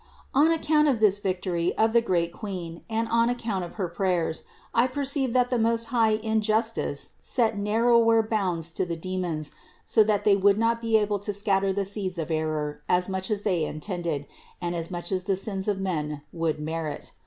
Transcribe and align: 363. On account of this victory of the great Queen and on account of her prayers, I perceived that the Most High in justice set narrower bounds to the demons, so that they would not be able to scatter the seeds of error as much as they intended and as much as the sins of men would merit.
363. 0.33 0.41
On 0.41 0.51
account 0.79 0.87
of 0.87 0.99
this 0.99 1.19
victory 1.19 1.73
of 1.77 1.93
the 1.93 2.01
great 2.01 2.33
Queen 2.33 2.81
and 2.89 3.07
on 3.09 3.29
account 3.29 3.63
of 3.63 3.75
her 3.75 3.87
prayers, 3.87 4.43
I 4.73 4.87
perceived 4.87 5.35
that 5.35 5.51
the 5.51 5.59
Most 5.59 5.89
High 5.93 6.13
in 6.15 6.41
justice 6.41 7.09
set 7.21 7.55
narrower 7.55 8.23
bounds 8.23 8.71
to 8.71 8.83
the 8.87 8.95
demons, 8.95 9.51
so 9.85 10.03
that 10.03 10.23
they 10.23 10.35
would 10.35 10.57
not 10.57 10.81
be 10.81 10.97
able 10.97 11.19
to 11.19 11.31
scatter 11.31 11.71
the 11.71 11.85
seeds 11.85 12.17
of 12.17 12.31
error 12.31 12.81
as 12.89 13.09
much 13.09 13.29
as 13.29 13.41
they 13.43 13.63
intended 13.63 14.25
and 14.59 14.73
as 14.75 14.89
much 14.89 15.11
as 15.11 15.25
the 15.25 15.35
sins 15.35 15.67
of 15.67 15.79
men 15.79 16.23
would 16.33 16.59
merit. 16.59 17.11